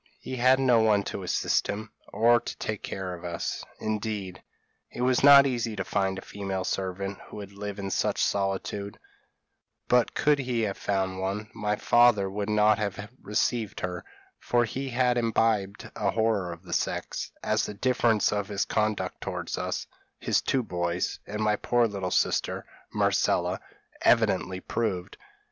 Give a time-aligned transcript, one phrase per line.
[0.19, 4.41] He had no one to assist him, or to take care of us indeed,
[4.89, 8.23] it was not easy to find a female servant who would live in such a
[8.23, 8.97] solitude;
[9.87, 14.03] but could he have found one, my father would nut have received her,
[14.39, 19.21] for he had imbibed a horror of the sex, as the difference of his conduct
[19.21, 19.85] towards us,
[20.19, 23.59] his two boys, and my poor little sister, Marcella
[24.01, 25.15] evidently proved.